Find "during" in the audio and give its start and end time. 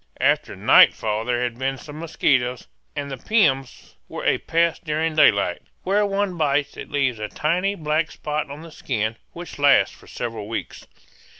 4.83-5.15